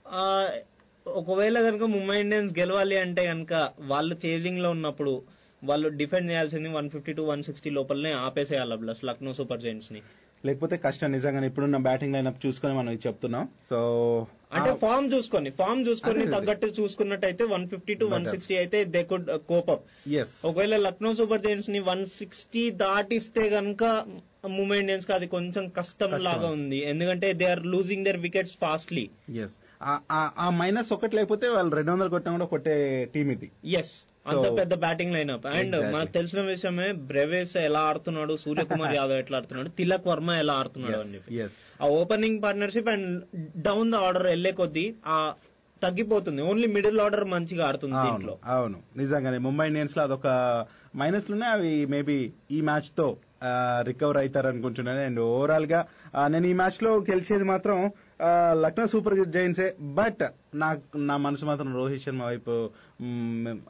ఆ, 0.08 0.50
ఒకవేళ 1.08 1.62
కనుక 1.62 1.84
ముంబై 1.84 2.20
ఇండియన్స్ 2.20 2.60
గెలవాలి 2.60 2.98
అంటే 2.98 3.25
కనుక 3.25 3.70
వాళ్ళు 3.79 4.17
చేజింగ్లో 4.25 4.72
ఉన్నప్పుడు 4.72 5.22
వాళ్ళు 5.63 5.89
డిఫెండ్ 5.89 6.32
చేయాల్సింది 6.32 6.70
one 6.70 6.89
fifty 6.89 7.13
to 7.13 7.22
one 7.22 7.44
sixty 7.44 7.70
లోపలనే 7.70 8.12
ఆపేసేయాలి 8.12 8.77
ప్లస్ 8.77 9.06
లక్నో 9.06 9.34
సూపర్ 9.34 9.62
జైంట్స్ని 9.62 10.01
లేకపోతే 10.44 10.75
కష్టం 10.86 11.12
నిజంగానే 11.17 11.48
ఇప్పుడున్న 11.50 11.77
బ్యాటింగ్ 11.88 12.15
లైనప్ 12.15 12.41
చూసుకొని 12.46 12.74
మనం 12.79 13.00
చెప్తున్నాం. 13.06 13.46
సో 13.70 13.77
అంటే 14.58 14.72
ఫామ్ 14.84 15.08
చూసుకొని 15.13 15.50
ఫామ్ 15.60 15.82
చూసుకొని. 15.88 16.24
తగ్గట్టు 16.36 16.67
చూసుకున్నట్టయితే 16.79 17.44
one 17.53 17.65
fifty 17.74 17.94
to 18.01 18.06
one 18.13 18.25
sixty 18.34 18.56
అయితే 18.62 18.79
they 18.96 19.01
could 19.12 19.29
cope up 19.51 19.84
yes 20.22 20.36
ఒకవేళ 20.50 20.77
లక్నో 20.88 21.12
సూపర్ 21.20 21.44
జైంట్స్ని 21.46 21.82
వన్ 21.91 22.03
సిక్స్టీ 22.20 22.63
దాటిస్తే 22.84 23.46
గనక 23.56 23.84
ముంబై 24.58 24.77
ఇండియన్స్కి 24.82 25.13
అది 25.17 25.27
కొంచెం 25.36 25.63
కష్టం 25.77 26.10
కష్టం. 26.12 26.25
లాగా 26.27 26.50
ఉంది. 26.58 26.77
ఎందుకంటే 26.91 27.29
they 27.39 27.48
are 27.53 27.63
losing 27.74 28.06
their 28.10 28.20
wickets 28.27 28.56
fastly 28.63 29.06
yes 29.46 29.56
ఆ 30.41 30.50
మైనస్ 30.60 30.91
ఒకటి 30.98 31.15
లేకపోతే 31.17 31.48
వాళ్ళు 31.56 31.74
రెండు 31.79 31.91
వందలు 31.94 32.13
కొట్టినా 32.13 32.34
కూడా 32.38 32.48
కొట్టే 32.53 32.75
టీం 33.15 33.27
ఇది. 33.36 33.50
ఎస్ 33.82 33.94
అంత 34.31 34.48
పెద్ద 34.60 34.74
బ్యాటింగ్ 34.84 35.13
లైనప్ 35.15 35.46
అండ్. 35.53 35.75
మనకు 35.93 36.12
తెలిసిన 36.17 36.41
విషయమే 36.50 36.88
బ్రెవేస్ 37.10 37.55
ఎలా 37.67 37.81
ఆడుతున్నాడు 37.89 38.34
సూర్యకుమార్ 38.43 38.96
యాదవ్ 39.00 39.19
ఎట్లా 39.24 39.38
ఆడుతున్నాడు 39.39 39.69
తిలక్ 39.79 40.07
వర్మ 40.12 40.31
ఎలా 40.43 40.55
ఆడుతున్నాడు 40.62 41.00
అని 41.03 41.13
చెప్పి. 41.15 41.36
ఆ 41.81 41.88
opening 42.00 42.41
partnership 42.46 42.89
and 42.93 43.10
down 43.67 43.91
the 43.93 44.01
order 44.07 44.27
వెళ్ళే 44.34 44.51
కొద్దీ 44.62 44.86
ఆ 45.07 45.19
తగ్గిపోతుంది. 45.81 46.41
ఓన్లీ 46.50 46.67
మిడిల్ 46.75 47.00
ఆర్డర్ 47.03 47.25
మంచిగా 47.34 47.63
ఆడుతుంది 47.67 47.96
అవును 47.98 48.07
దీంట్లో. 48.07 48.34
అవును. 48.55 48.77
నిజంగానే 49.01 49.39
ముంబై 49.48 49.65
ఇండియన్స్లో 49.72 50.01
అదొక 50.05 50.27
మైనస్లోనే 50.96 51.48
అవి 51.55 51.74
మేబీ 51.93 52.17
ఈ 52.51 52.60
మ్యాచ్తో 52.69 53.07
రికవర్ 53.89 54.19
అవుతారు 54.22 54.48
అనుకుంటున్నాను 54.51 55.01
అండ్ 55.07 55.19
ఓవరాల్గా 55.29 55.79
నేను 56.34 56.48
ఈ 56.51 56.55
మ్యాచ్లో 56.62 56.91
గెలిచేది 57.10 57.46
మాత్రం 57.51 57.77
లక్నో 58.54 58.88
సూపర్ 58.88 59.26
జైన్సే 59.28 59.76
బట్ 59.82 60.24
నా 60.56 60.70
నా 60.96 61.18
మనసు 61.18 61.46
మాత్రం 61.46 61.76
రోహిత్ 61.76 62.04
శర్మ 62.04 62.24
వైపు 62.24 62.54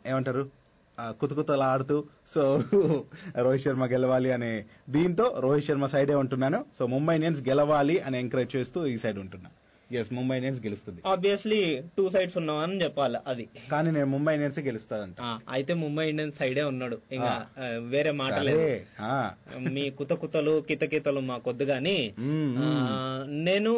ఏమంటారు? 0.08 0.44
ఆ, 0.98 1.14
ఆడుతూ 1.66 1.98
సో 2.28 2.44
రోహిత్ 3.38 3.64
శర్మ 3.64 3.86
గెలవాలి 3.86 4.32
అనే 4.32 4.52
దీంతో 4.90 5.36
రోహిత్ 5.40 5.66
శర్మ 5.66 5.86
సైడే 5.86 6.16
ఉంటున్నాను. 6.16 6.66
సో 6.78 6.88
ముంబై 6.88 7.16
ఇండియన్స్ 7.16 7.50
గెలవాలి 7.50 8.00
అని 8.00 8.20
ఎంకరేజ్ 8.20 8.56
చేస్తూ 8.56 8.86
ఈ 8.86 8.98
సైడ్ 8.98 9.20
ఉంటున్నాను 9.20 9.56
ఎస్ 10.00 10.10
ముంబై 10.18 10.36
ఇండియన్స్ 10.40 10.62
గెలుస్తుంది. 10.66 11.02
ఆబ్వియస్లీ 11.12 11.60
టూ 11.98 12.04
సైడ్స్ 12.14 12.38
ఉన్నామని 12.42 12.78
చెప్పాలి 12.84 13.20
అది. 13.32 13.46
కానీ 13.72 13.90
నేను 13.98 14.10
ముంబై 14.14 14.34
ఇండియన్స్ 14.38 14.60
గెలుస్తాదంట. 14.68 15.18
అయితే 15.56 15.74
ముంబై 15.84 16.06
ఇండియన్స్ 16.10 16.38
సైడే 16.40 16.64
ఉన్నాడు. 16.72 16.98
ఇంకా 17.12 17.32
వేరే 17.94 18.12
మాట 18.22 18.40
లేదు. 18.50 18.66
మీ 19.76 19.86
కుత 20.00 20.14
కుతలు 20.24 20.56
కిత 20.70 20.84
కితలు 20.94 21.24
మా 21.30 21.38
కొద్దు 21.48 21.68
గాని. 21.72 21.98
నేను 23.50 23.74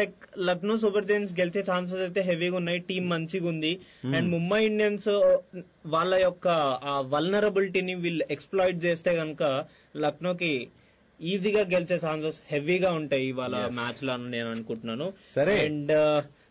లైక్ 0.00 0.18
లక్నో 0.48 0.76
సూపర్ 0.84 1.08
జైన్స్ 1.12 1.34
గెలిచే 1.40 1.64
ఛాన్సెస్ 1.70 2.02
అయితే 2.08 2.22
హెవీగా 2.30 2.56
ఉన్నాయి 2.56 2.82
టీం 2.90 3.08
మంచిగా 3.14 3.48
ఉంది. 3.48 3.72
అండ్ 4.16 4.28
ముంబై 4.36 4.60
ఇండియన్స్ 4.64 5.10
వాళ్ళ 5.94 6.14
యొక్క 6.26 6.48
ఆ 6.92 6.94
వల్నరబిలిటీని 7.14 7.94
వీళ్ళు 7.94 8.24
ఎక్స్ప్లాయిట్ 8.30 8.84
చేస్తే 8.84 9.10
గనక 9.20 9.42
లక్నోకి 9.96 10.52
ఈజీగా 11.22 11.60
గెలిచే 11.60 12.00
ఛాన్సెస్ 12.06 12.40
హెవీగా 12.50 12.92
ఉంటాయి 12.92 13.26
ఇవాళ. 13.28 13.70
మ్యాచ్లో 13.74 14.16
నేను 14.16 14.50
అనుకుంటున్నాను. 14.50 15.12
సరే. 15.30 15.64
And 15.64 15.92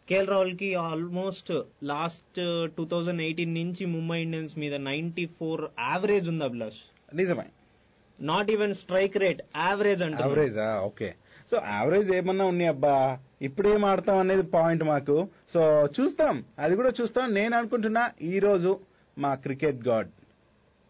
KL 0.09 0.27
రాహుల్కి 0.27 0.75
almost 0.75 1.61
last 1.83 2.69
two 2.77 2.85
thousand 2.85 3.21
eighteen 3.21 3.53
నుంచి 3.53 3.85
ముంబై 3.85 4.21
ఇండియన్స్ 4.21 4.57
మీద 4.57 4.75
నైన్టీ 4.75 5.25
ఫోర్ 5.25 5.61
యావరేజ్ 5.79 6.29
ఉంది 6.29 6.43
అభిలాష్. 6.43 7.15
నిజమే. 7.15 7.45
Not 8.21 8.51
even 8.51 8.73
strike 8.73 9.17
rate 9.17 9.41
average 9.57 10.03
అంటే 10.03 10.23
యావరేజా 10.23 10.81
ఓకే. 10.81 11.13
సో 11.51 11.57
యావరేజ్ 11.57 12.11
ఏమన్నా 12.11 12.45
ఉన్నాయి 12.45 12.69
అబ్బా? 12.69 13.19
ఇప్పుడేం 13.41 13.85
ఆడతాం 13.85 14.17
అనేది 14.17 14.41
పాయింట్ 14.41 14.83
మాకు. 14.83 15.27
సో 15.53 15.89
చూస్తాం. 15.99 16.45
అది 16.59 16.75
కూడా 16.75 16.93
చూస్తాం. 17.01 17.33
నేను 17.33 17.57
అనుకుంటున్నా 17.57 18.11
ఈ 18.21 18.39
రోజు 18.39 18.79
మా 19.17 19.35
క్రికెట్ 19.35 19.87
గాడ్ 19.87 20.09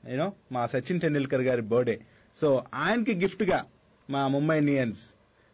యూనో 0.09 0.33
మా 0.51 0.65
సచిన్ 0.65 1.01
టెండూల్కర్ 1.01 1.41
గారి 1.41 1.61
బర్త్డే 1.61 1.99
సో 2.35 2.63
ఆయనకి 2.73 3.13
గిఫ్ట్గా 3.15 3.59
మా 4.09 4.27
ముంబై 4.27 4.57
ఇండియన్స్ 4.57 5.01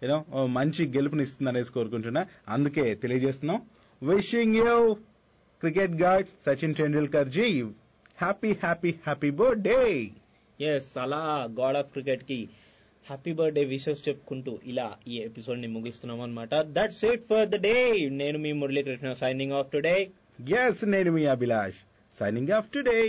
యూనో 0.01 0.17
మంచి 0.48 0.88
గెలుపునిస్తుంది 0.88 1.50
అనేసి 1.50 1.72
కోరుకుంటున్నా. 1.72 2.25
అందుకే 2.50 2.96
తెలియజేస్తున్నాం. 2.96 3.62
Wishing 4.03 4.55
you 4.55 4.94
cricket 5.62 5.91
god 5.91 6.27
Sachin 6.46 6.75
Tendulkar 6.75 7.29
ji 7.29 7.62
happy 8.17 8.51
happy 8.53 8.89
happy 8.89 9.29
birthday 9.29 9.82
yes 10.62 10.98
అలా 10.98 11.48
గాడ్ 11.60 11.77
ఆఫ్ 11.77 11.91
క్రికెట్కి 11.91 12.39
హ్యాపీ 13.05 13.34
బర్త్డే 13.34 13.63
విషెస్ 13.63 14.10
చెప్పుకుంటూ 14.10 14.60
ఇలా 14.65 14.98
ఈ 15.08 15.17
ఎపిసోడ్ని 15.20 15.67
ముగిస్తున్నాం 15.67 16.22
అనమాట 16.22 16.50
that's 16.55 17.05
it 17.05 17.25
for 17.29 17.50
the 17.50 17.55
day 17.55 17.74
నేను 18.12 18.39
మీ 18.39 18.51
Muralikrishna 18.51 19.12
signing 19.13 19.51
off 19.51 19.72
today 19.72 19.98
yes 20.60 20.86
నేను 20.86 21.12
మీ 21.12 21.25
అభిలాష్ 21.25 21.79
సైనింగ్ 22.13 22.51
ఆఫ్ 22.51 22.70
టుడే 22.70 23.00